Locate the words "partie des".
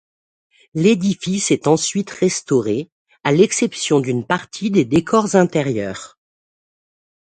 4.25-4.83